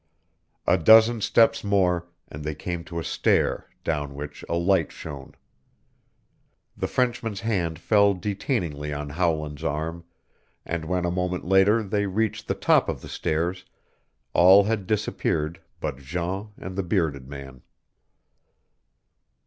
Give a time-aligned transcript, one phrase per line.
[0.65, 5.35] A dozen steps more and they came to a stair down which a light shone.
[6.75, 10.05] The Frenchman's hand fell detainingly on Howland's arm,
[10.65, 13.63] and when a moment later they reached the top of the stairs
[14.33, 17.61] all had disappeared but Jean and the bearded man.